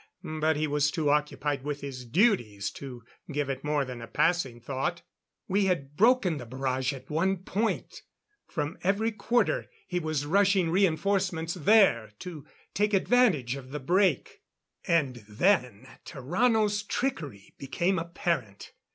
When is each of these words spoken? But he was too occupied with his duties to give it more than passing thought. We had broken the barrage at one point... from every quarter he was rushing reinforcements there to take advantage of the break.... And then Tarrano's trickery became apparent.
But 0.23 0.57
he 0.57 0.65
was 0.65 0.89
too 0.89 1.11
occupied 1.11 1.63
with 1.63 1.81
his 1.81 2.05
duties 2.05 2.71
to 2.71 3.03
give 3.31 3.51
it 3.51 3.63
more 3.63 3.85
than 3.85 4.03
passing 4.11 4.59
thought. 4.59 5.03
We 5.47 5.65
had 5.65 5.95
broken 5.95 6.37
the 6.37 6.45
barrage 6.47 6.91
at 6.91 7.11
one 7.11 7.37
point... 7.43 8.01
from 8.47 8.79
every 8.83 9.11
quarter 9.11 9.69
he 9.85 9.99
was 9.99 10.25
rushing 10.25 10.71
reinforcements 10.71 11.53
there 11.53 12.13
to 12.17 12.47
take 12.73 12.95
advantage 12.95 13.55
of 13.55 13.69
the 13.69 13.79
break.... 13.79 14.41
And 14.87 15.17
then 15.29 15.87
Tarrano's 16.03 16.81
trickery 16.81 17.53
became 17.59 17.99
apparent. 17.99 18.71